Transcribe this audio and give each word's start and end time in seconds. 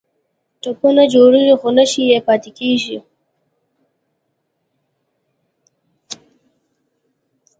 ټپونه 0.61 1.03
جوړیږي 1.13 1.55
خو 1.59 1.69
نښې 1.75 2.03
یې 2.11 2.19
پاتې 2.27 2.49
کیږي. 2.59 2.97